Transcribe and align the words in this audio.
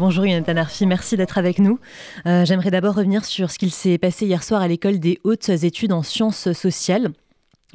Bonjour 0.00 0.24
Yonatan 0.24 0.56
Arfi, 0.58 0.86
merci 0.86 1.16
d'être 1.16 1.38
avec 1.38 1.58
nous. 1.58 1.80
Euh, 2.24 2.44
j'aimerais 2.44 2.70
d'abord 2.70 2.94
revenir 2.94 3.24
sur 3.24 3.50
ce 3.50 3.58
qu'il 3.58 3.72
s'est 3.72 3.98
passé 3.98 4.26
hier 4.26 4.44
soir 4.44 4.62
à 4.62 4.68
l'école 4.68 5.00
des 5.00 5.18
hautes 5.24 5.48
études 5.48 5.90
en 5.90 6.04
sciences 6.04 6.52
sociales. 6.52 7.08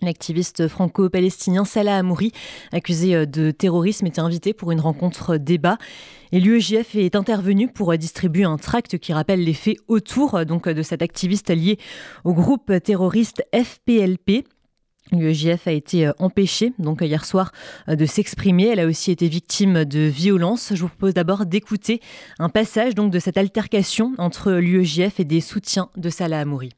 L'activiste 0.02 0.70
franco-palestinien 0.70 1.66
Salah 1.66 1.98
Amouri, 1.98 2.32
accusé 2.72 3.14
euh, 3.14 3.26
de 3.26 3.52
terrorisme, 3.52 4.08
était 4.08 4.22
invité 4.22 4.54
pour 4.54 4.72
une 4.72 4.80
rencontre 4.80 5.36
débat. 5.36 5.78
Et 6.32 6.40
l'UEJF 6.40 6.96
est 6.96 7.18
intervenu 7.18 7.68
pour 7.68 7.94
distribuer 7.98 8.46
un 8.46 8.58
tract 8.58 9.00
qui 9.00 9.12
rappelle 9.12 9.44
les 9.44 9.54
faits 9.54 9.80
autour 9.90 10.46
donc, 10.46 10.70
de 10.70 10.82
cet 10.82 11.02
activiste 11.02 11.50
lié 11.50 11.78
au 12.24 12.34
groupe 12.34 12.72
terroriste 12.82 13.44
FPLP. 13.54 14.46
L'UEJF 15.12 15.68
a 15.68 15.72
été 15.72 16.08
euh, 16.08 16.14
empêchée 16.20 16.74
donc 16.80 17.02
hier 17.02 17.26
soir 17.26 17.52
euh, 17.90 17.96
de 17.96 18.06
s'exprimer. 18.06 18.68
Elle 18.68 18.80
a 18.80 18.86
aussi 18.86 19.12
été 19.12 19.28
victime 19.28 19.86
de 19.86 20.00
violences. 20.00 20.74
Je 20.74 20.82
vous 20.82 20.88
propose 20.88 21.14
d'abord 21.14 21.46
d'écouter 21.46 22.02
un 22.40 22.50
passage 22.50 22.96
de 22.96 23.20
cette 23.20 23.38
altercation 23.38 24.14
entre 24.18 24.54
l'UEJF 24.54 25.20
et 25.20 25.26
des 25.26 25.42
soutiens 25.42 25.90
de 25.98 26.10
Salah 26.10 26.40
Amouri. 26.40 26.72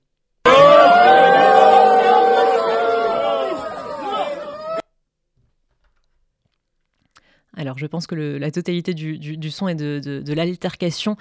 Alors 7.58 7.78
je 7.78 7.86
pense 7.86 8.06
que 8.06 8.16
la 8.16 8.52
totalité 8.52 8.94
du, 8.94 9.50
son 9.50 9.68
et 9.68 9.76
de, 9.76 10.34
l'altercation 10.34 11.16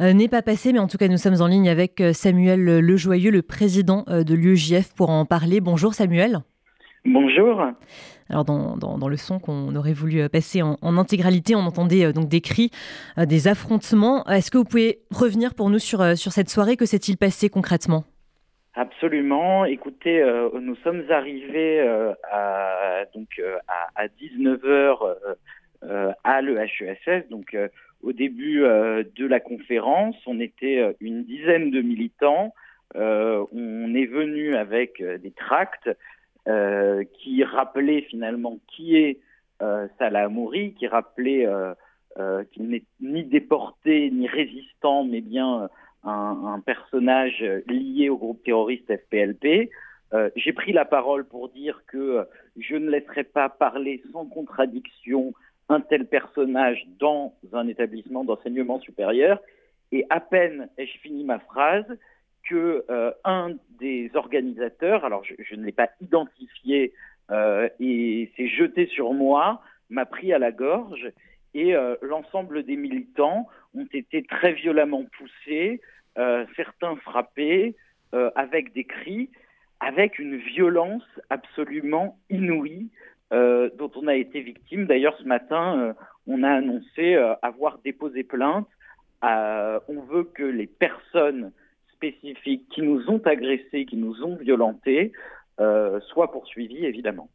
euh, 0.00 0.12
n'est 0.12 0.28
pas 0.28 0.42
passée, 0.42 0.72
mais 0.72 0.78
en 0.78 0.86
tout 0.86 0.98
cas 0.98 1.08
nous 1.08 1.18
sommes 1.18 1.40
en 1.40 1.46
ligne 1.46 1.68
avec 1.68 2.00
euh, 2.00 2.12
Samuel 2.12 2.62
Lejoyeux, 2.80 3.30
le 3.30 3.42
président 3.42 4.04
euh, 4.08 4.22
de 4.22 4.34
l'UEJF, 4.34 4.94
pour 4.94 5.10
en 5.10 5.24
parler. 5.24 5.60
Bonjour 5.60 5.94
Samuel. 5.94 6.42
Bonjour. 7.04 7.64
Alors 8.28 8.44
dans, 8.44 9.08
le 9.08 9.16
son 9.16 9.38
qu'on 9.38 9.74
aurait 9.74 9.92
voulu 9.92 10.28
passer 10.28 10.62
en, 10.62 10.76
intégralité, 10.96 11.54
on 11.54 11.60
entendait 11.60 12.12
donc 12.12 12.28
des 12.28 12.40
cris, 12.40 12.70
des 13.16 13.48
affrontements. 13.48 14.24
Est-ce 14.26 14.50
que 14.50 14.58
vous 14.58 14.64
pouvez 14.64 15.00
revenir 15.10 15.54
pour 15.54 15.68
nous 15.68 15.78
sur, 15.78 16.16
sur 16.16 16.32
cette 16.32 16.48
soirée? 16.48 16.76
Que 16.76 16.86
s'est-il 16.86 17.18
passé 17.18 17.48
concrètement? 17.48 18.04
Absolument. 18.74 19.64
Écoutez, 19.64 20.24
nous 20.60 20.76
sommes 20.76 21.02
arrivés 21.10 21.80
à, 22.30 23.04
donc, 23.14 23.28
à, 23.68 24.02
à 24.02 24.06
19h 24.06 25.16
euh, 25.84 26.12
à 26.22 26.40
l'EHESS. 26.42 27.28
Donc, 27.28 27.54
euh, 27.54 27.66
au 28.04 28.12
début 28.12 28.62
euh, 28.62 29.02
de 29.16 29.26
la 29.26 29.40
conférence, 29.40 30.14
on 30.26 30.38
était 30.38 30.94
une 31.00 31.24
dizaine 31.24 31.72
de 31.72 31.80
militants. 31.82 32.54
on 32.94 33.94
est 33.94 34.06
venu 34.06 34.54
avec 34.54 35.02
des 35.02 35.32
tracts 35.32 35.90
qui 36.44 37.44
rappelaient 37.44 38.02
finalement 38.02 38.58
qui 38.68 38.96
est 38.96 39.20
Salah 39.98 40.24
Amouri, 40.24 40.74
qui 40.74 40.86
rappelait 40.86 41.46
qu'il 42.52 42.68
n'est 42.68 42.84
ni 43.00 43.24
déporté 43.24 44.10
ni 44.10 44.26
résistant, 44.26 45.04
mais 45.04 45.20
bien 45.20 45.68
un, 46.04 46.54
un, 46.54 46.60
personnage 46.60 47.44
lié 47.66 48.08
au 48.08 48.16
groupe 48.16 48.42
terroriste 48.42 48.92
FPLP. 48.92 49.70
Euh, 50.14 50.30
J'ai 50.36 50.52
pris 50.52 50.72
la 50.72 50.84
parole 50.84 51.24
pour 51.24 51.48
dire 51.48 51.82
que 51.86 52.26
je 52.58 52.76
ne 52.76 52.90
laisserai 52.90 53.24
pas 53.24 53.48
parler 53.48 54.02
sans 54.12 54.26
contradiction 54.26 55.32
un 55.68 55.80
tel 55.80 56.06
personnage 56.06 56.86
dans 56.98 57.34
un 57.52 57.66
établissement 57.68 58.24
d'enseignement 58.24 58.78
supérieur. 58.80 59.40
Et 59.90 60.04
à 60.10 60.20
peine 60.20 60.68
ai-je 60.76 60.98
fini 60.98 61.24
ma 61.24 61.38
phrase 61.38 61.86
que 62.48 62.84
euh, 62.90 63.12
un 63.24 63.50
des 63.78 64.10
organisateurs, 64.14 65.04
alors 65.04 65.24
je, 65.24 65.54
ne 65.54 65.64
l'ai 65.64 65.72
pas 65.72 65.88
identifié 66.00 66.92
euh, 67.30 67.68
et 67.80 68.30
s'est 68.36 68.48
jeté 68.48 68.86
sur 68.86 69.12
moi, 69.12 69.62
m'a 69.90 70.06
pris 70.06 70.32
à 70.32 70.38
la 70.38 70.52
gorge 70.52 71.12
et 71.54 71.74
euh, 71.74 71.96
l'ensemble 72.02 72.64
des 72.64 72.76
militants 72.76 73.48
ont 73.74 73.86
été 73.92 74.22
très 74.22 74.52
violemment 74.52 75.04
poussés, 75.18 75.80
certains 76.56 76.94
frappés 76.96 77.74
avec 78.34 78.74
des 78.74 78.84
cris, 78.84 79.30
avec 79.80 80.18
une 80.18 80.36
violence 80.36 81.06
absolument 81.30 82.18
inouïe. 82.28 82.90
Dont 83.30 83.90
on 83.96 84.08
a 84.08 84.14
été 84.14 84.42
victime. 84.42 84.84
D'ailleurs, 84.84 85.16
ce 85.16 85.24
matin, 85.24 85.96
on 86.26 86.42
a 86.42 86.50
annoncé 86.50 87.14
avoir 87.40 87.78
déposé 87.78 88.24
plainte. 88.24 88.68
on 89.22 90.00
veut 90.10 90.24
que 90.24 90.42
les 90.42 90.66
personnes 90.66 91.50
spécifiques 92.02 92.68
qui 92.74 92.82
nous 92.82 93.08
ont 93.08 93.20
agressés, 93.24 93.86
qui 93.86 93.96
nous 93.96 94.22
ont 94.22 94.36
violentés, 94.36 95.12
soient 96.12 96.32
poursuivies, 96.32 96.84
évidemment. 96.84 97.28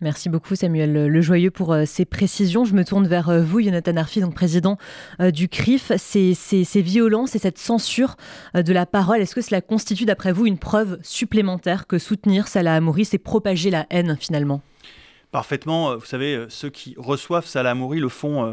Merci 0.00 0.28
beaucoup 0.28 0.54
Samuel 0.54 1.08
Lejoyeux 1.08 1.50
pour 1.50 1.74
ces 1.86 2.04
précisions. 2.04 2.64
Je 2.64 2.72
me 2.72 2.84
tourne 2.84 3.08
vers 3.08 3.42
vous, 3.42 3.60
Jonathan 3.60 3.96
Arfi, 3.96 4.20
donc 4.20 4.32
président 4.32 4.76
du 5.18 5.48
CRIF. 5.48 5.90
Ces, 5.96 6.34
ces, 6.34 6.82
violences 6.82 7.34
et 7.34 7.40
cette 7.40 7.58
censure 7.58 8.14
de 8.54 8.72
la 8.72 8.86
parole, 8.86 9.18
est-ce 9.18 9.34
que 9.34 9.40
cela 9.40 9.60
constitue 9.60 10.04
d'après 10.04 10.30
vous 10.30 10.46
une 10.46 10.58
preuve 10.58 10.98
supplémentaire 11.02 11.88
que 11.88 11.98
soutenir 11.98 12.46
Salah 12.46 12.74
Amouri, 12.74 13.04
c'est 13.04 13.18
propager 13.18 13.70
la 13.70 13.86
haine 13.90 14.16
finalement? 14.20 14.62
Parfaitement. 15.30 15.90
Euh, 15.90 15.96
vous 15.96 16.06
savez, 16.06 16.34
euh, 16.34 16.46
ceux 16.48 16.70
qui 16.70 16.94
reçoivent 16.96 17.46
Salah 17.46 17.70
Amouri 17.70 18.00
le 18.00 18.08
font 18.08 18.46
euh, 18.46 18.52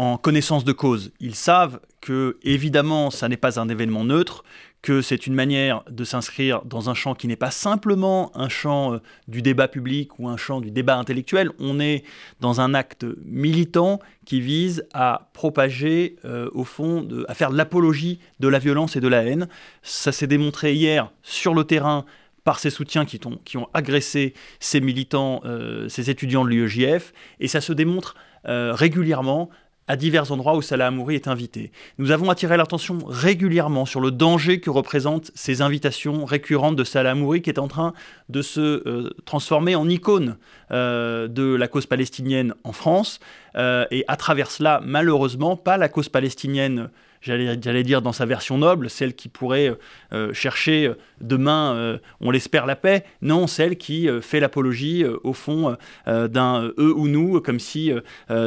en 0.00 0.16
connaissance 0.16 0.64
de 0.64 0.72
cause. 0.72 1.12
Ils 1.20 1.34
savent 1.34 1.78
que, 2.00 2.38
évidemment, 2.42 3.10
ça 3.10 3.28
n'est 3.28 3.36
pas 3.36 3.60
un 3.60 3.68
événement 3.68 4.02
neutre, 4.02 4.44
que 4.80 5.02
c'est 5.02 5.26
une 5.26 5.34
manière 5.34 5.82
de 5.90 6.04
s'inscrire 6.04 6.62
dans 6.64 6.88
un 6.88 6.94
champ 6.94 7.14
qui 7.14 7.28
n'est 7.28 7.36
pas 7.36 7.50
simplement 7.50 8.32
un 8.34 8.48
champ 8.48 8.98
du 9.28 9.42
débat 9.42 9.68
public 9.68 10.18
ou 10.18 10.26
un 10.26 10.38
champ 10.38 10.62
du 10.62 10.70
débat 10.70 10.96
intellectuel. 10.96 11.50
On 11.58 11.80
est 11.80 12.02
dans 12.40 12.62
un 12.62 12.72
acte 12.72 13.04
militant 13.26 14.00
qui 14.24 14.40
vise 14.40 14.86
à 14.94 15.28
propager, 15.34 16.16
au 16.54 16.64
fond, 16.64 17.06
à 17.28 17.34
faire 17.34 17.50
l'apologie 17.50 18.20
de 18.38 18.48
la 18.48 18.58
violence 18.58 18.96
et 18.96 19.00
de 19.00 19.08
la 19.08 19.22
haine. 19.22 19.48
Ça 19.82 20.12
s'est 20.12 20.26
démontré 20.26 20.72
hier 20.72 21.12
sur 21.22 21.52
le 21.52 21.64
terrain 21.64 22.06
par 22.42 22.58
ses 22.58 22.70
soutiens 22.70 23.04
qui 23.04 23.20
ont, 23.58 23.68
agressé 23.74 24.32
ces 24.60 24.80
militants, 24.80 25.42
euh, 25.44 25.90
ces 25.90 26.08
étudiants 26.08 26.42
de 26.42 26.48
l'UEJF, 26.48 27.12
et 27.38 27.48
ça 27.48 27.60
se 27.60 27.74
démontre 27.74 28.14
euh, 28.46 28.72
régulièrement 28.72 29.50
à 29.90 29.96
divers 29.96 30.30
endroits 30.30 30.54
où 30.54 30.62
Salah 30.62 30.86
Amouri 30.86 31.16
est 31.16 31.26
invité. 31.26 31.72
Nous 31.98 32.12
avons 32.12 32.30
attiré 32.30 32.56
l'attention 32.56 32.98
régulièrement 33.08 33.86
sur 33.86 34.00
le 34.00 34.12
danger 34.12 34.60
que 34.60 34.70
représentent 34.70 35.32
ces 35.34 35.62
invitations 35.62 36.24
récurrentes 36.24 36.76
de 36.76 36.84
Salah 36.84 37.10
Amouri 37.10 37.42
qui 37.42 37.50
est 37.50 37.58
en 37.58 37.66
train 37.66 37.92
de 38.28 38.40
se 38.40 38.60
euh, 38.60 39.10
transformer 39.24 39.74
en 39.74 39.88
icône 39.88 40.36
de 40.70 41.56
la 41.56 41.66
cause 41.66 41.86
palestinienne 41.86 42.54
en 42.62 42.70
France 42.70 43.18
et 43.56 44.04
à 44.06 44.16
travers 44.16 44.52
cela, 44.52 44.80
malheureusement, 44.84 45.56
pas 45.56 45.76
la 45.76 45.88
cause 45.88 46.08
palestinienne 46.08 46.90
j'allais 47.20 47.82
dire 47.82 48.02
dans 48.02 48.12
sa 48.12 48.26
version 48.26 48.58
noble, 48.58 48.88
celle 48.88 49.14
qui 49.14 49.28
pourrait 49.28 49.68
euh, 49.68 49.74
euh, 50.12 50.32
chercher 50.32 50.86
euh, 50.86 50.94
demain, 51.20 52.00
on 52.20 52.30
l'espère, 52.30 52.66
la 52.66 52.76
paix, 52.76 53.04
non, 53.20 53.46
celle 53.46 53.76
qui 53.76 54.08
fait 54.22 54.40
l'apologie 54.40 55.04
au 55.04 55.32
fond 55.34 55.76
d'un 56.06 56.72
eux 56.78 56.94
ou 56.94 57.08
nous, 57.08 57.40
comme 57.40 57.60
si 57.60 57.92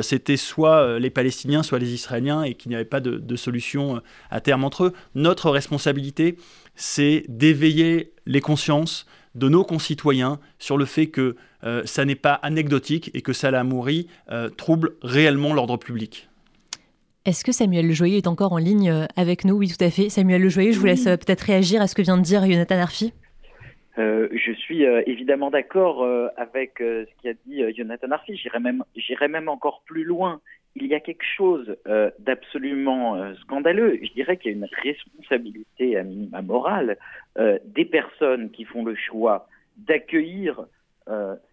c'était 0.02 0.38
soit 0.38 0.98
les 0.98 1.12
Palestiniens, 1.12 1.62
soit 1.62 1.78
les 1.78 1.94
Israéliens, 1.94 2.44
et 2.44 2.56
qu'il 2.56 2.70
n'y 2.70 2.76
avait 2.76 2.86
pas 2.86 3.00
de, 3.00 3.36
solution 3.36 4.02
à 4.32 4.42
terme 4.42 4.64
entre 4.64 4.86
eux. 4.86 4.94
Notre 5.14 5.52
responsabilité, 5.52 6.38
c'est 6.76 7.26
d'éveiller 7.28 8.14
les 8.26 8.42
consciences 8.42 9.06
de 9.36 9.50
nos 9.50 9.64
concitoyens 9.64 10.40
sur 10.58 10.78
le 10.78 10.86
fait 10.86 11.08
que 11.08 11.36
ça 11.86 12.06
n'est 12.06 12.16
pas 12.16 12.34
anecdotique 12.34 13.12
et 13.14 13.22
que 13.22 13.34
Salah 13.34 13.60
Amouri 13.60 14.08
trouble 14.58 14.96
réellement 15.04 15.54
l'ordre 15.54 15.78
public. 15.78 16.28
Est-ce 17.26 17.46
que 17.46 17.54
Samuel 17.54 17.88
Lejoyeux 17.88 18.18
est 18.18 18.28
encore 18.28 18.52
en 18.52 18.58
ligne 18.58 18.90
euh, 18.90 19.06
avec 19.16 19.46
nous? 19.46 19.56
Oui, 19.56 19.70
tout 19.70 19.82
à 19.82 19.90
fait. 19.90 20.10
Samuel 20.10 20.42
Lejoyeux, 20.42 20.74
je 20.74 20.80
vous 20.80 20.86
laisse 20.86 21.08
euh, 21.08 21.16
peut-être 21.16 21.40
réagir 21.40 21.82
à 21.82 21.88
ce 21.88 21.96
que 21.96 22.02
vient 22.02 22.18
de 22.18 22.22
dire 22.22 22.46
Jonathan 22.46 22.80
Arfi. 22.80 23.14
Euh, 23.98 24.28
je 24.34 24.52
suis 24.52 24.84
évidemment 24.84 25.50
d'accord 25.50 26.06
avec 26.36 26.74
ce 26.80 27.06
qu'a 27.22 27.34
dit 27.46 27.62
Jonathan 27.78 28.12
Arfi. 28.12 28.36
J'irai 28.36 28.60
même, 28.60 28.84
même 29.30 29.48
encore 29.48 29.84
plus 29.86 30.04
loin. 30.04 30.42
Il 30.76 30.88
y 30.88 30.96
a 30.96 31.00
quelque 31.00 31.24
chose 31.38 31.78
d'absolument 32.20 33.34
scandaleux. 33.36 34.00
Je 34.02 34.12
dirais 34.14 34.38
qu'il 34.38 34.52
y 34.52 34.56
a 34.56 34.58
une 34.58 34.68
responsabilité 34.82 35.96
à 35.96 36.04
minima 36.04 36.42
morale 36.42 36.98
des 37.38 37.86
personnes 37.86 38.50
qui 38.50 38.66
font 38.66 38.84
le 38.84 38.96
choix 38.96 39.48
d'accueillir 39.78 40.66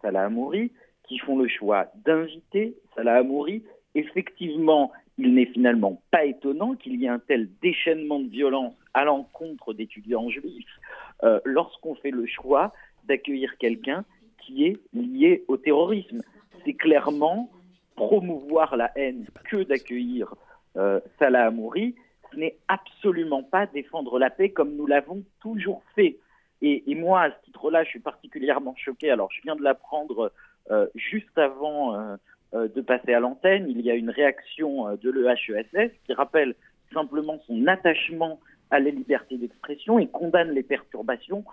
Salah 0.00 0.24
Amouri, 0.24 0.72
qui 1.06 1.18
font 1.18 1.38
le 1.38 1.46
choix 1.46 1.88
d'inviter 2.06 2.74
Salah 2.96 3.16
Amouri. 3.16 3.62
Effectivement, 3.94 4.92
il 5.18 5.34
n'est 5.34 5.46
finalement 5.46 6.00
pas 6.10 6.24
étonnant 6.24 6.74
qu'il 6.74 7.00
y 7.00 7.04
ait 7.04 7.08
un 7.08 7.18
tel 7.18 7.48
déchaînement 7.60 8.20
de 8.20 8.28
violence 8.28 8.74
à 8.94 9.04
l'encontre 9.04 9.74
d'étudiants 9.74 10.30
juifs 10.30 10.80
euh, 11.22 11.40
lorsqu'on 11.44 11.94
fait 11.94 12.10
le 12.10 12.26
choix 12.26 12.72
d'accueillir 13.04 13.56
quelqu'un 13.58 14.04
qui 14.38 14.66
est 14.66 14.80
lié 14.94 15.44
au 15.48 15.56
terrorisme. 15.56 16.22
C'est 16.64 16.74
clairement 16.74 17.50
promouvoir 17.96 18.76
la 18.76 18.90
haine 18.96 19.26
que 19.44 19.62
d'accueillir 19.62 20.34
euh, 20.76 21.00
Salah 21.18 21.46
Amouri. 21.46 21.94
Ce 22.32 22.36
n'est 22.36 22.56
absolument 22.68 23.42
pas 23.42 23.66
défendre 23.66 24.18
la 24.18 24.30
paix 24.30 24.50
comme 24.50 24.74
nous 24.76 24.86
l'avons 24.86 25.22
toujours 25.40 25.82
fait. 25.94 26.16
Et, 26.62 26.94
moi, 26.94 27.22
à 27.22 27.30
ce 27.30 27.44
titre-là, 27.46 27.84
je 27.84 27.88
suis 27.88 28.00
particulièrement 28.00 28.74
choqué. 28.76 29.10
Alors, 29.10 29.30
je 29.32 29.40
viens 29.42 29.56
de 29.56 29.62
l'apprendre 29.62 30.30
euh, 30.70 30.86
juste 30.94 31.38
avant 31.38 32.16
de 32.52 32.80
passer 32.80 33.14
à 33.14 33.20
l'antenne. 33.20 33.66
Il 33.68 33.80
y 33.80 33.90
a 33.90 33.94
une 33.94 34.10
réaction 34.10 34.96
de 34.96 35.10
l'EHESS 35.10 35.92
qui 36.04 36.12
rappelle 36.12 36.54
simplement 36.92 37.38
son 37.46 37.66
attachement 37.66 38.40
à 38.70 38.80
la 38.80 38.90
liberté 38.90 39.36
d'expression 39.36 39.98
et 39.98 40.08
condamne 40.08 40.50
les 40.50 40.62
perturbations. 40.62 41.44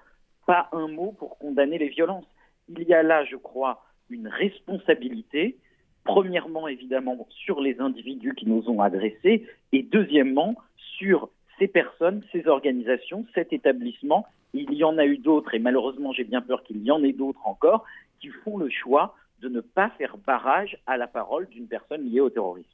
Pas 0.46 0.70
un 0.72 0.88
mot 0.88 1.12
pour 1.12 1.38
condamner 1.38 1.78
les 1.78 1.90
violences. 1.90 2.28
Il 2.70 2.84
y 2.84 2.94
a 2.94 3.04
là, 3.04 3.26
je 3.26 3.36
crois, 3.36 3.84
une 4.10 4.28
responsabilité, 4.28 5.58
premièrement 6.04 6.68
évidemment 6.68 7.28
sur 7.30 7.62
les 7.62 7.80
individus 7.80 8.34
qui 8.36 8.48
nous 8.48 8.70
ont 8.70 8.82
adressés, 8.82 9.46
et 9.74 9.84
deuxièmement 9.84 10.56
sur 10.98 11.30
ces 11.60 11.68
personnes, 11.68 12.24
ces 12.32 12.48
organisations, 12.48 13.26
cet 13.34 13.52
établissement. 13.52 14.26
Il 14.54 14.74
y 14.74 14.84
en 14.84 14.98
a 14.98 15.06
eu 15.06 15.18
d'autres, 15.18 15.54
et 15.54 15.60
malheureusement 15.60 16.14
j'ai 16.14 16.24
bien 16.24 16.42
peur 16.42 16.64
qu'il 16.64 16.82
y 16.82 16.92
en 16.92 17.04
ait 17.04 17.14
d'autres 17.14 17.46
encore, 17.46 17.84
qui 18.22 18.30
font 18.30 18.58
le 18.58 18.70
choix 18.70 19.16
de 19.42 19.50
ne 19.50 19.62
pas 19.62 19.90
faire 19.98 20.18
barrage 20.18 20.78
à 20.88 20.98
la 20.98 21.08
parole 21.08 21.48
d'une 21.50 21.68
personne 21.68 22.04
liée 22.04 22.20
au 22.20 22.30
terrorisme. 22.30 22.70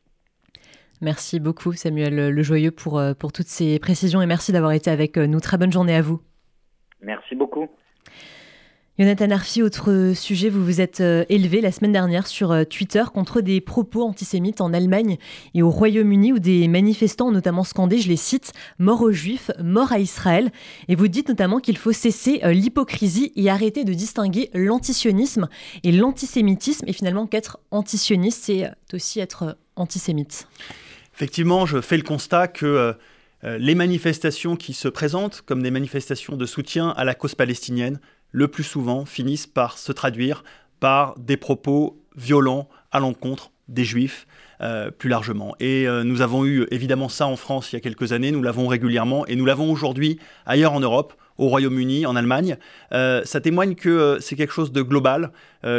Merci 1.01 1.39
beaucoup 1.39 1.73
Samuel 1.73 2.29
Lejoyeux 2.29 2.71
pour, 2.71 2.97
euh, 2.97 3.13
pour 3.13 3.33
toutes 3.33 3.47
ces 3.47 3.77
précisions 3.79 4.21
et 4.21 4.25
merci 4.25 4.51
d'avoir 4.51 4.71
été 4.71 4.89
avec 4.89 5.17
euh, 5.17 5.27
nous. 5.27 5.39
Très 5.39 5.57
bonne 5.57 5.71
journée 5.71 5.95
à 5.95 6.01
vous. 6.01 6.21
Merci 7.01 7.35
beaucoup. 7.35 7.67
Jonathan 8.99 9.31
Arfi, 9.31 9.63
autre 9.63 10.13
sujet, 10.15 10.49
vous 10.49 10.63
vous 10.63 10.79
êtes 10.79 11.01
euh, 11.01 11.25
élevé 11.27 11.61
la 11.61 11.71
semaine 11.71 11.93
dernière 11.93 12.27
sur 12.27 12.51
euh, 12.51 12.63
Twitter 12.63 13.01
contre 13.11 13.41
des 13.41 13.59
propos 13.59 14.03
antisémites 14.03 14.61
en 14.61 14.71
Allemagne 14.71 15.17
et 15.55 15.63
au 15.63 15.71
Royaume-Uni 15.71 16.31
où 16.31 16.37
des 16.37 16.67
manifestants 16.67 17.29
ont 17.29 17.31
notamment 17.31 17.63
scandé, 17.63 17.97
je 17.97 18.07
les 18.07 18.17
cite, 18.17 18.53
mort 18.77 19.01
aux 19.01 19.11
juifs, 19.11 19.49
mort 19.59 19.91
à 19.91 19.97
Israël. 19.97 20.51
Et 20.89 20.95
vous 20.95 21.07
dites 21.07 21.27
notamment 21.27 21.59
qu'il 21.59 21.75
faut 21.75 21.91
cesser 21.91 22.41
euh, 22.43 22.53
l'hypocrisie 22.53 23.31
et 23.35 23.49
arrêter 23.49 23.83
de 23.83 23.93
distinguer 23.93 24.51
l'antisionisme 24.53 25.49
et 25.81 25.91
l'antisémitisme 25.91 26.87
et 26.87 26.93
finalement 26.93 27.25
qu'être 27.25 27.57
antisioniste, 27.71 28.43
c'est 28.43 28.69
aussi 28.93 29.19
être 29.19 29.57
antisémite. 29.75 30.47
Effectivement, 31.15 31.65
je 31.65 31.81
fais 31.81 31.97
le 31.97 32.03
constat 32.03 32.47
que 32.47 32.95
les 33.43 33.75
manifestations 33.75 34.55
qui 34.55 34.73
se 34.73 34.87
présentent 34.87 35.41
comme 35.41 35.61
des 35.63 35.71
manifestations 35.71 36.37
de 36.37 36.45
soutien 36.45 36.89
à 36.89 37.03
la 37.03 37.13
cause 37.13 37.35
palestinienne 37.35 37.99
le 38.33 38.49
plus 38.49 38.63
souvent 38.63 39.05
finissent 39.05 39.47
par 39.47 39.77
se 39.77 39.93
traduire 39.93 40.43
par 40.81 41.17
des 41.17 41.37
propos 41.37 42.03
violents 42.17 42.67
à 42.91 42.99
l'encontre 42.99 43.51
des 43.69 43.85
juifs 43.85 44.27
euh, 44.61 44.91
plus 44.91 45.09
largement. 45.09 45.55
Et 45.59 45.87
euh, 45.87 46.03
nous 46.03 46.21
avons 46.21 46.45
eu 46.45 46.67
évidemment 46.71 47.07
ça 47.07 47.25
en 47.25 47.37
France 47.37 47.71
il 47.71 47.75
y 47.75 47.77
a 47.77 47.79
quelques 47.79 48.11
années, 48.11 48.31
nous 48.31 48.43
l'avons 48.43 48.67
régulièrement 48.67 49.25
et 49.27 49.37
nous 49.37 49.45
l'avons 49.45 49.71
aujourd'hui 49.71 50.19
ailleurs 50.45 50.73
en 50.73 50.81
Europe 50.81 51.13
au 51.37 51.47
Royaume-Uni, 51.47 52.05
en 52.05 52.15
Allemagne. 52.15 52.57
Euh, 52.91 53.21
ça 53.23 53.39
témoigne 53.39 53.75
que 53.75 54.17
c'est 54.19 54.35
quelque 54.35 54.53
chose 54.53 54.71
de 54.71 54.81
global, 54.81 55.31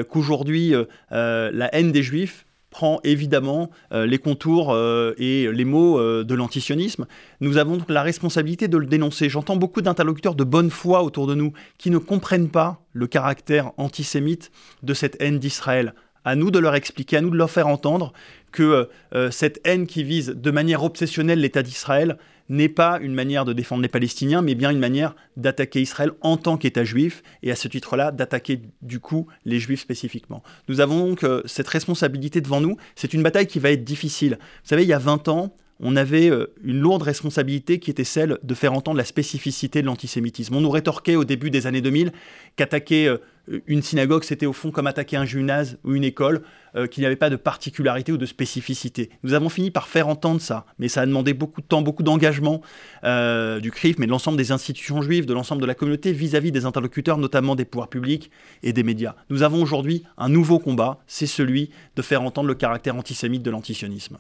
qu'aujourd'hui 0.09 0.75
la 1.11 1.75
haine 1.75 1.93
des 1.93 2.03
juifs 2.03 2.47
prend 2.75 2.99
évidemment 3.05 3.71
euh, 3.93 4.05
les 4.05 4.19
contours 4.19 4.73
euh, 4.73 5.15
et 5.17 5.51
les 5.53 5.65
mots 5.65 6.01
euh, 6.01 6.25
de 6.25 6.35
l'antisionisme. 6.35 7.07
Nous 7.41 7.57
avons 7.57 7.77
donc 7.77 7.89
la 7.89 8.03
responsabilité 8.03 8.67
de 8.67 8.77
le 8.77 8.87
dénoncer. 8.87 9.29
J'entends 9.29 9.55
beaucoup 9.55 9.81
d'interlocuteurs 9.81 10.35
de 10.35 10.43
bonne 10.43 10.71
foi 10.71 11.05
autour 11.05 11.29
de 11.29 11.37
nous 11.37 11.53
qui 11.79 11.91
ne 11.91 11.99
comprennent 11.99 12.51
pas 12.51 12.83
le 12.93 13.07
caractère 13.07 13.71
antisémite 13.77 14.51
de 14.83 14.93
cette 14.93 15.17
haine 15.21 15.39
d'Israël. 15.39 15.95
À 16.25 16.37
nous 16.37 16.51
de 16.51 16.59
leur 16.59 16.75
expliquer, 16.75 17.19
à 17.19 17.21
nous 17.21 17.31
de 17.31 17.37
leur 17.37 17.51
faire 17.51 17.67
entendre 17.67 18.13
que 18.53 18.89
cette 19.31 19.61
haine 19.65 19.87
qui 19.87 20.05
vise 20.05 20.29
de 20.29 20.51
manière 20.51 20.85
obsessionnelle 20.85 21.41
l'État 21.41 21.63
d'Israël 21.63 22.17
n'est 22.49 22.69
pas 22.69 22.99
une 23.01 23.15
manière 23.15 23.45
de 23.45 23.53
défendre 23.53 23.83
les 23.83 23.89
Palestiniens, 23.89 24.43
mais 24.43 24.55
bien 24.55 24.71
une 24.71 24.79
manière 24.79 25.15
d'attaquer 25.37 25.81
Israël 25.81 26.13
en 26.21 26.37
tant 26.37 26.57
qu'État 26.57 26.85
juif, 26.85 27.23
et 27.43 27.51
à 27.51 27.57
ce 27.57 27.69
titre-là, 27.69 28.13
d'attaquer 28.13 28.61
du 28.83 29.01
coup 29.01 29.27
les 29.45 29.59
Juifs 29.59 29.81
spécifiquement. 29.81 30.43
Nous 30.69 30.81
avons 30.81 31.07
donc 31.07 31.25
euh, 31.25 31.43
cette 31.47 31.69
responsabilité 31.69 32.41
devant 32.41 32.61
nous. 32.61 32.77
C'est 32.97 33.15
une 33.15 33.23
bataille 33.23 33.47
qui 33.47 33.59
va 33.59 33.71
être 33.71 33.85
difficile. 33.85 34.39
Vous 34.41 34.69
savez, 34.69 34.83
il 34.83 34.89
y 34.89 34.93
a 34.93 34.99
20 34.99 35.29
ans, 35.29 35.57
on 35.87 35.97
avait 35.97 36.31
euh, 36.31 36.47
une 36.65 36.81
lourde 36.81 37.03
responsabilité 37.03 37.79
qui 37.79 37.91
était 37.91 38.05
celle 38.05 38.39
de 38.43 38.55
faire 38.55 38.73
entendre 38.73 38.97
la 38.97 39.05
spécificité 39.05 39.83
de 39.83 39.87
l'antisémitisme. 39.87 40.57
On 40.57 40.63
nous 40.63 40.71
rétorquait 40.71 41.15
au 41.15 41.25
début 41.25 41.51
des 41.51 41.67
années 41.67 41.83
2000 41.83 42.11
qu'attaquer 42.57 43.07
euh, 43.07 43.19
une 43.67 43.83
synagogue, 43.83 44.25
c'était 44.25 44.47
au 44.47 44.55
fond 44.55 44.71
comme 44.71 44.87
attaquer 44.87 45.19
un 45.19 45.27
gymnase 45.27 45.77
ou 45.85 45.95
une 45.95 46.05
école, 46.05 46.41
euh, 46.75 46.87
qu'il 46.87 47.03
n'y 47.03 47.07
avait 47.07 47.17
pas 47.17 47.29
de 47.29 47.37
particularité 47.37 48.13
ou 48.13 48.17
de 48.17 48.25
spécificité. 48.25 49.11
Nous 49.25 49.35
avons 49.35 49.51
fini 49.51 49.71
par 49.71 49.87
faire 49.87 50.09
entendre 50.09 50.41
ça, 50.41 50.65
mais 50.79 50.89
ça 50.89 51.03
a 51.03 51.07
demandé 51.07 51.35
beaucoup 51.35 51.61
de 51.61 51.67
temps, 51.67 51.83
beaucoup 51.83 52.03
d'engagement 52.03 52.63
du 53.03 53.71
CRIF, 53.71 53.99
mais 53.99 54.07
de 54.07 54.11
l'ensemble 54.11 54.39
des 54.39 54.53
institutions 54.53 55.03
juives, 55.03 55.27
de 55.27 55.35
l'ensemble 55.35 55.61
de 55.61 55.67
la 55.67 55.75
communauté 55.75 56.13
vis-à-vis 56.13 56.51
des 56.51 56.65
interlocuteurs, 56.65 57.19
notamment 57.19 57.55
des 57.55 57.67
pouvoirs 57.67 57.89
publics 57.89 58.31
et 58.63 58.73
des 58.73 58.83
médias. 58.83 59.15
Nous 59.29 59.43
avons 59.43 59.61
aujourd'hui 59.61 60.05
un 60.17 60.31
nouveau 60.31 60.59
combat, 60.59 61.01
c'est 61.07 61.27
celui 61.27 61.69
de 61.97 62.01
faire 62.01 62.23
entendre 62.23 62.49
le 62.49 62.55
caractère 62.55 62.97
antisémite 62.97 63.43
de 63.43 63.51
l'antisionisme. 63.51 64.17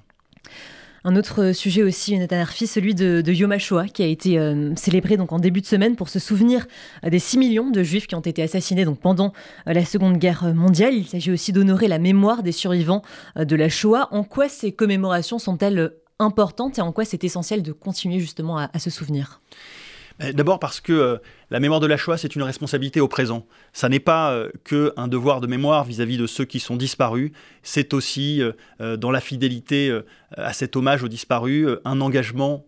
Un 1.07 1.17
autre 1.17 1.53
sujet 1.53 1.83
aussi, 1.83 2.19
Nathan 2.19 2.41
Arfi, 2.41 2.67
celui 2.67 2.95
de, 2.95 3.23
Yom 3.31 3.53
HaShoah, 3.53 3.89
qui 3.89 4.03
a 4.03 4.07
été 4.07 4.39
euh, 4.39 4.75
célébré 4.75 5.19
donc 5.19 5.33
en 5.33 5.39
début 5.39 5.61
de 5.61 5.67
semaine 5.67 5.97
pour 5.97 6.09
se 6.09 6.19
souvenir 6.19 6.67
euh, 7.05 7.11
des 7.11 7.19
6 7.19 7.37
millions 7.37 7.71
de 7.71 7.83
juifs 7.83 8.07
qui 8.07 8.15
ont 8.15 8.21
été 8.21 8.43
assassinés 8.43 8.87
donc 8.87 9.01
pendant 9.01 9.35
euh, 9.69 9.75
la 9.75 9.85
Seconde 9.85 10.17
Guerre 10.17 10.55
mondiale. 10.55 10.95
Il 10.95 11.07
s'agit 11.07 11.31
aussi 11.31 11.53
d'honorer 11.53 11.89
la 11.89 11.99
mémoire 11.99 12.43
des 12.43 12.53
survivants 12.53 13.03
de 13.37 13.55
la 13.55 13.69
Shoah. 13.69 14.09
En 14.13 14.25
quoi 14.25 14.49
ces 14.49 14.73
commémorations 14.73 15.39
sont-elles 15.39 15.93
importantes 16.19 16.79
et 16.79 16.81
en 16.81 16.91
quoi 16.91 17.05
c'est 17.05 17.23
essentiel 17.23 17.63
de 17.63 17.73
continuer 17.73 18.19
justement 18.19 18.57
à 18.57 18.79
se 18.79 18.89
souvenir? 18.89 19.43
D'abord 20.19 20.59
parce 20.59 20.81
que 20.81 20.93
euh, 20.93 21.17
la 21.51 21.61
mémoire 21.61 21.81
de 21.81 21.87
la 21.87 21.97
Shoah, 21.97 22.17
c'est 22.17 22.35
une 22.37 22.43
responsabilité 22.43 23.01
au 23.01 23.09
présent. 23.09 23.47
Ça 23.73 23.89
n'est 23.89 24.01
pas 24.01 24.33
euh, 24.33 24.51
que 24.65 24.93
un 24.97 25.09
devoir 25.09 25.41
de 25.41 25.47
mémoire 25.47 25.85
vis-à-vis 25.85 26.17
de 26.17 26.27
ceux 26.27 26.45
qui 26.45 26.61
sont 26.61 26.77
disparus, 26.77 27.33
c'est 27.63 27.95
aussi, 27.95 28.43
dans 28.79 29.11
la 29.11 29.21
fidélité 29.21 29.99
à 30.33 30.53
cet 30.53 30.77
hommage 30.77 31.03
aux 31.03 31.09
disparus, 31.09 31.69
un 31.85 32.01
engagement 32.01 32.67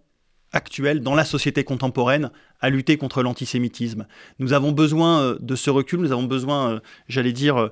actuel 0.57 1.01
dans 1.01 1.15
la 1.15 1.25
société 1.25 1.63
contemporaine 1.63 2.31
à 2.61 2.71
lutter 2.71 2.97
contre 2.97 3.23
l'antisémitisme. 3.23 4.07
Nous 4.39 4.55
avons 4.55 4.73
besoin 4.73 5.37
de 5.39 5.55
ce 5.55 5.69
recul, 5.71 6.01
nous 6.01 6.11
avons 6.11 6.25
besoin, 6.25 6.81
j'allais 7.07 7.35
dire, 7.35 7.71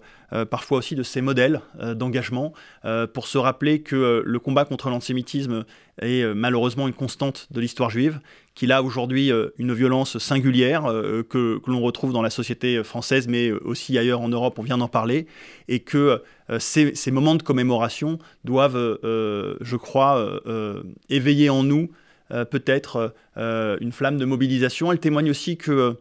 parfois 0.51 0.79
aussi 0.79 0.95
de 0.95 1.03
ces 1.03 1.23
modèles 1.23 1.63
d'engagement 1.95 2.53
pour 3.15 3.27
se 3.27 3.39
rappeler 3.39 3.81
que 3.81 4.23
le 4.23 4.39
combat 4.39 4.67
contre 4.67 4.91
l'antisémitisme 4.91 5.65
est 6.03 6.35
malheureusement 6.35 6.87
une 6.87 6.93
constante 6.93 7.49
de 7.51 7.63
l'histoire 7.63 7.89
juive, 7.89 8.21
qu'il 8.55 8.73
a 8.73 8.83
aujourd'hui 8.83 9.33
euh, 9.33 9.49
une 9.59 9.73
violence 9.75 10.19
singulière 10.19 10.87
euh, 10.87 11.23
que, 11.23 11.61
l'on 11.67 11.81
retrouve 11.81 12.13
dans 12.13 12.23
la 12.23 12.31
société 12.31 12.83
française, 12.85 13.27
mais 13.29 13.51
aussi 13.51 13.99
ailleurs 13.99 14.21
en 14.21 14.29
Europe, 14.29 14.59
on 14.59 14.63
vient 14.63 14.79
d'en 14.79 14.89
parler, 14.89 15.27
et 15.69 15.81
que 15.81 16.23
euh, 16.51 16.59
ces, 16.59 17.11
moments 17.11 17.35
de 17.35 17.43
commémoration 17.43 18.19
doivent, 18.45 18.99
je 19.03 19.77
crois, 19.77 20.41
éveiller 21.09 21.51
en 21.51 21.63
nous 21.63 21.91
peut-être 22.51 23.15
une 23.37 23.93
flamme 23.93 24.19
de 24.19 24.25
mobilisation. 24.25 24.91
Elle 24.93 25.01
témoigne 25.01 25.31
aussi 25.31 25.57
que 25.57 25.97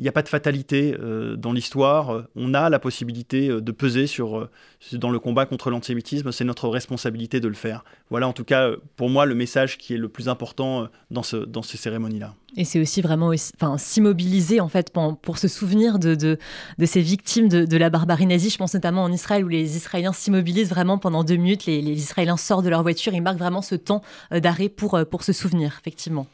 il 0.00 0.04
n'y 0.04 0.08
a 0.08 0.12
pas 0.12 0.22
de 0.22 0.28
fatalité 0.28 0.96
euh, 0.98 1.36
dans 1.36 1.52
l'histoire. 1.52 2.22
On 2.34 2.54
a 2.54 2.70
la 2.70 2.78
possibilité 2.78 3.50
euh, 3.50 3.60
de 3.60 3.70
peser 3.70 4.06
sur, 4.06 4.38
euh, 4.38 4.50
dans 4.94 5.10
le 5.10 5.18
combat 5.18 5.44
contre 5.44 5.68
l'antisémitisme. 5.68 6.32
C'est 6.32 6.44
notre 6.44 6.70
responsabilité 6.70 7.38
de 7.38 7.48
le 7.48 7.54
faire. 7.54 7.84
Voilà 8.08 8.26
en 8.26 8.32
tout 8.32 8.44
cas 8.44 8.70
pour 8.96 9.10
moi 9.10 9.26
le 9.26 9.34
message 9.34 9.76
qui 9.76 9.92
est 9.92 9.98
le 9.98 10.08
plus 10.08 10.30
important 10.30 10.88
dans, 11.10 11.22
ce, 11.22 11.36
dans 11.36 11.60
ces 11.60 11.76
cérémonies-là. 11.76 12.34
Et 12.56 12.64
c'est 12.64 12.80
aussi 12.80 13.02
vraiment 13.02 13.30
enfin, 13.56 13.76
s'immobiliser 13.76 14.60
en 14.60 14.70
fait 14.70 14.90
pour, 14.90 15.36
se 15.36 15.48
souvenir 15.48 15.98
de, 15.98 16.14
de, 16.14 16.38
ces 16.86 17.02
victimes 17.02 17.50
de, 17.50 17.76
la 17.76 17.90
barbarie 17.90 18.26
nazie. 18.26 18.48
Je 18.48 18.56
pense 18.56 18.72
notamment 18.72 19.04
en 19.04 19.12
Israël 19.12 19.44
où 19.44 19.48
les 19.48 19.76
Israéliens 19.76 20.14
s'immobilisent 20.14 20.70
vraiment 20.70 20.96
pendant 20.96 21.24
deux 21.24 21.36
minutes. 21.36 21.66
Les, 21.66 21.82
les, 21.82 21.92
Israéliens 21.92 22.38
sortent 22.38 22.64
de 22.64 22.70
leur 22.70 22.82
voiture, 22.82 23.12
ils 23.12 23.20
marquent 23.20 23.38
vraiment 23.38 23.60
ce 23.60 23.74
temps 23.74 24.00
d'arrêt 24.30 24.70
pour, 24.70 24.98
pour 25.10 25.24
se 25.24 25.34
souvenir, 25.34 25.76
effectivement. 25.78 26.26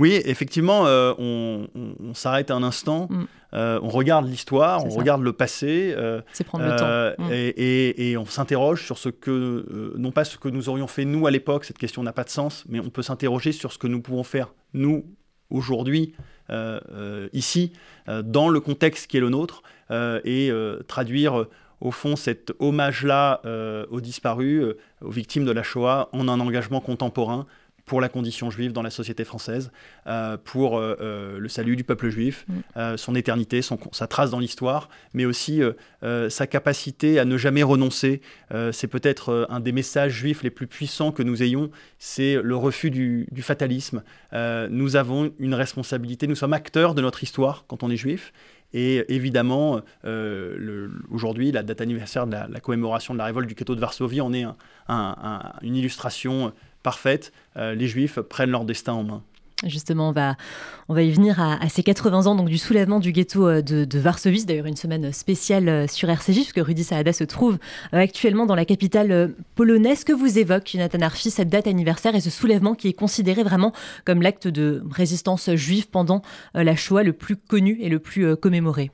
Oui, 0.00 0.18
effectivement, 0.24 0.86
euh, 0.86 1.12
on, 1.18 2.14
s'arrête 2.14 2.50
un 2.50 2.62
instant, 2.62 3.08
mm. 3.10 3.26
euh, 3.52 3.78
on 3.82 3.88
regarde 3.88 4.26
l'histoire, 4.26 4.86
on 4.86 4.88
regarde 4.88 5.20
le 5.20 5.34
passé. 5.34 5.92
Euh, 5.94 6.22
C'est 6.32 6.42
prendre 6.42 6.64
le 6.64 6.74
temps. 6.74 7.22
Mm. 7.22 7.30
Et, 7.30 8.16
on 8.16 8.24
s'interroge 8.24 8.82
sur 8.82 8.96
ce 8.96 9.10
que, 9.10 9.94
non 9.98 10.10
pas 10.10 10.24
ce 10.24 10.38
que 10.38 10.48
nous 10.48 10.70
aurions 10.70 10.86
fait 10.86 11.04
nous 11.04 11.26
à 11.26 11.30
l'époque, 11.30 11.66
cette 11.66 11.76
question 11.76 12.02
n'a 12.02 12.14
pas 12.14 12.24
de 12.24 12.30
sens, 12.30 12.64
mais 12.70 12.80
on 12.80 12.88
peut 12.88 13.02
s'interroger 13.02 13.52
sur 13.52 13.72
ce 13.72 13.78
que 13.78 13.86
nous 13.86 14.00
pouvons 14.00 14.24
faire 14.24 14.54
nous 14.72 15.04
aujourd'hui, 15.50 16.14
ici, 17.34 17.72
dans 18.06 18.48
le 18.48 18.60
contexte 18.60 19.06
qui 19.06 19.18
est 19.18 19.20
le 19.20 19.28
nôtre, 19.28 19.62
et 20.24 20.50
traduire 20.88 21.46
au 21.82 21.90
fond 21.90 22.16
cet 22.16 22.52
hommage-là 22.58 23.42
aux 23.90 24.00
disparus, 24.00 24.64
aux 25.02 25.10
victimes 25.10 25.44
de 25.44 25.52
la 25.52 25.62
Shoah, 25.62 26.08
en 26.12 26.26
un 26.28 26.40
engagement 26.40 26.80
contemporain 26.80 27.46
pour 27.90 28.00
la 28.00 28.08
condition 28.08 28.52
juive 28.52 28.72
dans 28.72 28.82
la 28.82 28.90
société 28.90 29.24
française, 29.24 29.72
euh, 30.06 30.36
pour 30.36 30.78
euh, 30.78 30.96
euh, 31.00 31.38
le 31.40 31.48
salut 31.48 31.74
du 31.74 31.82
peuple 31.82 32.08
juif, 32.08 32.46
mm. 32.46 32.96
son 32.96 33.16
éternité, 33.16 33.62
son, 33.62 33.80
sa 33.90 34.06
trace 34.06 34.30
dans 34.30 34.38
l'histoire, 34.38 34.88
mais 35.12 35.24
aussi 35.24 35.60
sa 36.00 36.46
capacité 36.46 37.18
à 37.18 37.24
ne 37.24 37.36
jamais 37.36 37.64
renoncer. 37.64 38.20
c'est 38.72 38.86
peut-être 38.86 39.48
un 39.50 39.58
des 39.58 39.72
messages 39.72 40.12
juifs 40.12 40.44
les 40.44 40.50
plus 40.50 40.68
puissants 40.68 41.10
que 41.10 41.24
nous 41.24 41.42
ayons, 41.42 41.70
c'est 41.98 42.40
le 42.40 42.54
refus 42.54 42.90
du, 42.90 43.26
du 43.32 43.42
fatalisme. 43.42 44.02
nous 44.70 44.96
avons 44.96 45.32
une 45.40 45.54
responsabilité, 45.54 46.28
nous 46.28 46.36
sommes 46.36 46.52
acteurs 46.52 46.94
de 46.94 47.02
notre 47.02 47.22
histoire 47.24 47.64
quand 47.66 47.82
on 47.82 47.90
est 47.90 47.96
juif, 47.96 48.32
Et 48.72 49.04
évidemment, 49.12 49.80
aujourd'hui, 51.10 51.50
la 51.50 51.62
date 51.62 51.80
anniversaire 51.80 52.26
de 52.26 52.32
la, 52.32 52.60
commémoration 52.60 53.14
de 53.14 53.18
la 53.18 53.24
révolte 53.24 53.48
du 53.48 53.54
ghetto 53.54 53.74
de 53.74 53.80
Varsovie 53.80 54.20
en 54.20 54.32
est 54.32 54.46
une 55.62 55.76
illustration 55.76 56.52
parfaite. 56.82 57.32
les 57.56 57.86
Juifs 57.86 58.20
prennent 58.20 58.50
leur 58.50 58.64
destin 58.64 58.92
en 58.94 59.04
main. 59.04 59.22
Justement, 59.66 60.08
on 60.08 60.12
va, 60.12 60.36
on 60.88 60.94
va 60.94 61.02
y 61.02 61.10
venir 61.10 61.38
à, 61.38 61.68
ces 61.68 61.82
80 61.82 62.26
ans 62.26 62.34
donc 62.34 62.48
du 62.48 62.56
soulèvement 62.56 62.98
du 62.98 63.12
ghetto 63.12 63.46
euh, 63.46 63.60
de, 63.60 63.98
Varsovie. 63.98 64.40
C'est 64.40 64.46
d'ailleurs 64.46 64.66
une 64.66 64.76
semaine 64.76 65.12
spéciale 65.12 65.68
euh, 65.68 65.86
sur 65.86 66.08
RCJ, 66.08 66.34
puisque 66.34 66.60
Rudy 66.64 66.82
Saada 66.82 67.12
se 67.12 67.24
trouve 67.24 67.58
euh, 67.92 67.98
actuellement 67.98 68.46
dans 68.46 68.54
la 68.54 68.64
capitale 68.64 69.34
polonaise. 69.56 70.04
Que 70.04 70.14
vous 70.14 70.38
évoque, 70.38 70.70
Jonathan 70.72 71.00
Arfi, 71.02 71.30
cette 71.30 71.50
date 71.50 71.66
anniversaire 71.66 72.14
et 72.14 72.20
ce 72.20 72.30
soulèvement 72.30 72.74
qui 72.74 72.88
est 72.88 72.94
considéré 72.94 73.42
vraiment 73.42 73.74
comme 74.06 74.22
l'acte 74.22 74.48
de 74.48 74.82
résistance 74.90 75.54
juive 75.54 75.88
pendant 75.90 76.22
la 76.54 76.74
Shoah 76.74 77.02
le 77.02 77.12
plus 77.12 77.36
connu 77.36 77.76
et 77.80 77.88
le 77.88 77.98
plus 77.98 78.36
commémoré 78.36 78.90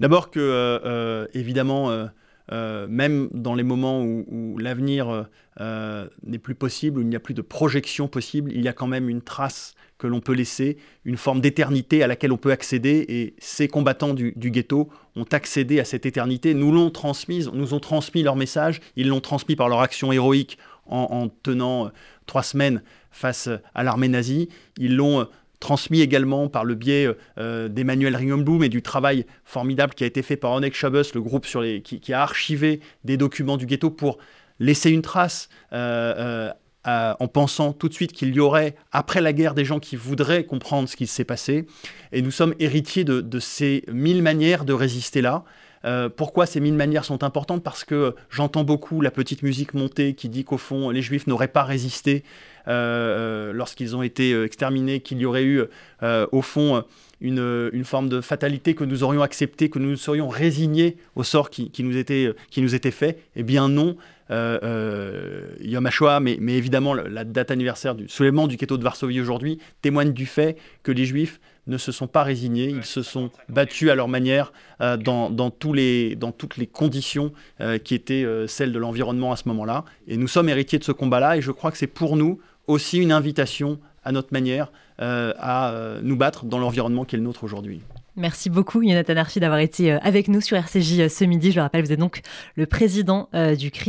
D'abord 0.00 0.30
que, 0.30 1.28
évidemment, 1.34 1.90
euh, 1.90 2.06
même 2.50 3.28
dans 3.32 3.54
les 3.54 3.62
moments 3.62 4.02
où, 4.02 4.56
l'avenir 4.58 5.26
euh, 5.60 6.06
n'est 6.22 6.38
plus 6.38 6.54
possible, 6.54 7.00
où 7.00 7.02
il 7.02 7.08
n'y 7.08 7.16
a 7.16 7.20
plus 7.20 7.34
de 7.34 7.42
projection 7.42 8.06
possible, 8.06 8.52
il 8.54 8.62
y 8.62 8.68
a 8.68 8.72
quand 8.72 8.86
même 8.86 9.08
une 9.08 9.22
trace 9.22 9.74
que 9.98 10.06
l'on 10.06 10.20
peut 10.20 10.32
laisser, 10.32 10.76
une 11.04 11.16
forme 11.16 11.40
d'éternité 11.40 12.04
à 12.04 12.06
laquelle 12.06 12.30
on 12.30 12.36
peut 12.36 12.52
accéder. 12.52 13.04
Et 13.08 13.34
ces 13.38 13.66
combattants 13.66 14.14
du, 14.14 14.32
ghetto 14.36 14.88
ont 15.16 15.26
accédé 15.32 15.80
à 15.80 15.84
cette 15.84 16.06
éternité, 16.06 16.54
nous 16.54 16.70
l'ont 16.70 16.90
transmise, 16.90 17.50
nous 17.52 17.74
ont 17.74 17.80
transmis 17.80 18.22
leur 18.22 18.36
message, 18.36 18.80
ils 18.94 19.08
l'ont 19.08 19.20
transmis 19.20 19.56
par 19.56 19.68
leur 19.68 19.80
action 19.80 20.12
héroïque 20.12 20.58
en, 20.86 21.28
tenant 21.42 21.86
euh, 21.86 21.88
trois 22.26 22.44
semaines 22.44 22.82
face 23.10 23.48
à 23.74 23.82
l'armée 23.82 24.08
nazie, 24.08 24.48
ils 24.78 24.94
l'ont 24.94 25.26
transmis 25.60 26.00
également 26.00 26.48
par 26.48 26.64
le 26.64 26.74
biais 26.74 27.08
euh, 27.38 27.68
d'Emmanuel 27.68 28.16
Ringenblum 28.16 28.62
et 28.62 28.68
du 28.68 28.82
travail 28.82 29.26
formidable 29.44 29.94
qui 29.94 30.04
a 30.04 30.06
été 30.06 30.22
fait 30.22 30.36
par 30.36 30.52
Onek 30.52 30.74
Chabus, 30.74 31.14
le 31.14 31.20
groupe 31.20 31.46
qui, 31.82 32.12
a 32.12 32.22
archivé 32.22 32.80
des 33.04 33.16
documents 33.16 33.56
du 33.56 33.66
ghetto 33.66 33.90
pour 33.90 34.18
laisser 34.60 34.90
une 34.90 35.02
trace 35.02 35.48
euh, 35.72 36.50
euh, 36.86 37.14
en 37.18 37.28
pensant 37.28 37.72
tout 37.72 37.88
de 37.88 37.94
suite 37.94 38.12
qu'il 38.12 38.34
y 38.34 38.40
aurait, 38.40 38.74
après 38.92 39.20
la 39.20 39.32
guerre, 39.32 39.54
des 39.54 39.64
gens 39.64 39.78
qui 39.78 39.96
voudraient 39.96 40.44
comprendre 40.44 40.88
ce 40.88 40.96
qui 40.96 41.06
s'est 41.06 41.24
passé. 41.24 41.66
Et 42.12 42.22
nous 42.22 42.30
sommes 42.30 42.54
héritiers 42.60 43.04
de 43.04 43.40
ces 43.40 43.84
mille 43.92 44.22
manières 44.22 44.64
de 44.64 44.72
résister 44.72 45.20
là. 45.20 45.44
Euh, 45.84 46.08
pourquoi 46.08 46.46
ces 46.46 46.60
mille 46.60 46.74
manières 46.74 47.04
sont 47.04 47.22
importantes? 47.22 47.62
Parce 47.62 47.84
que 47.84 48.14
j'entends 48.30 48.64
beaucoup 48.64 49.00
la 49.00 49.10
petite 49.10 49.42
musique 49.42 49.74
montée 49.74 50.14
qui 50.14 50.28
dit 50.28 50.44
qu'au 50.44 50.58
fond, 50.58 50.90
les 50.90 51.02
Juifs 51.02 51.26
n'auraient 51.26 51.48
pas 51.48 51.64
résisté 51.64 52.24
euh, 52.66 53.48
euh, 53.48 53.52
lorsqu'ils 53.52 53.96
ont 53.96 54.02
été 54.02 54.40
exterminés, 54.42 55.00
qu'il 55.00 55.18
y 55.18 55.26
aurait 55.26 55.44
eu, 55.44 55.62
au 56.02 56.42
fond, 56.42 56.84
une, 57.20 57.84
forme 57.84 58.08
de 58.08 58.20
fatalité 58.20 58.74
que 58.74 58.84
nous 58.84 59.02
aurions 59.02 59.22
accepté, 59.22 59.70
que 59.70 59.78
nous 59.78 59.96
serions 59.96 60.28
résignés 60.28 60.96
au 61.16 61.22
sort 61.22 61.50
qui, 61.50 61.70
nous, 61.80 61.96
était, 61.96 62.32
qui 62.50 62.62
nous 62.62 62.74
était 62.74 62.90
fait. 62.90 63.18
Eh 63.36 63.42
bien 63.42 63.68
non, 63.68 63.96
Yom 64.30 65.86
HaShoah, 65.86 66.20
mais, 66.20 66.36
mais 66.40 66.56
évidemment 66.56 66.94
la 66.94 67.24
date 67.24 67.50
anniversaire 67.50 67.94
du 67.94 68.08
soulèvement 68.08 68.46
du 68.46 68.56
ghetto 68.56 68.76
de 68.76 68.84
Varsovie 68.84 69.20
aujourd'hui 69.20 69.58
témoigne 69.80 70.12
du 70.12 70.26
fait 70.26 70.56
que 70.82 70.92
les 70.92 71.06
Juifs 71.06 71.40
ne 71.68 71.78
se 71.78 71.92
sont 71.92 72.06
pas 72.06 72.22
résignés, 72.22 72.68
ils 72.68 72.84
se 72.84 73.02
sont 73.02 73.30
battus 73.48 73.90
à 73.90 73.94
leur 73.94 74.08
manière 74.08 74.52
euh, 74.80 74.96
dans, 74.96 75.50
tous 75.50 75.72
les, 75.72 76.16
dans, 76.16 76.32
toutes 76.32 76.56
les 76.56 76.66
conditions 76.66 77.32
euh, 77.60 77.78
qui 77.78 77.94
étaient 77.94 78.24
euh, 78.24 78.46
celles 78.46 78.72
de 78.72 78.78
l'environnement 78.78 79.32
à 79.32 79.36
ce 79.36 79.48
moment-là. 79.48 79.84
Et 80.08 80.16
nous 80.16 80.28
sommes 80.28 80.48
héritiers 80.48 80.78
de 80.78 80.84
ce 80.84 80.92
combat-là, 80.92 81.36
et 81.36 81.42
je 81.42 81.52
crois 81.52 81.70
que 81.70 81.78
c'est 81.78 81.86
pour 81.86 82.16
nous 82.16 82.40
aussi 82.66 82.98
une 82.98 83.12
invitation 83.12 83.78
à 84.04 84.12
notre 84.12 84.32
manière 84.32 84.72
à 85.00 86.00
nous 86.02 86.16
battre 86.16 86.44
dans 86.44 86.58
l'environnement 86.58 87.04
qui 87.04 87.14
est 87.14 87.18
le 87.18 87.24
nôtre 87.24 87.44
aujourd'hui. 87.44 87.80
Merci 88.16 88.50
beaucoup, 88.50 88.82
Yonatan 88.82 89.16
Arfi, 89.16 89.38
d'avoir 89.38 89.60
été 89.60 89.92
avec 89.92 90.26
nous 90.26 90.40
sur 90.40 90.56
RCJ 90.56 91.06
ce 91.06 91.24
midi. 91.24 91.52
Je 91.52 91.56
le 91.56 91.62
rappelle, 91.62 91.84
vous 91.84 91.92
êtes 91.92 92.00
donc 92.00 92.22
le 92.56 92.66
président 92.66 93.28
du 93.56 93.70
CRIF. 93.70 93.86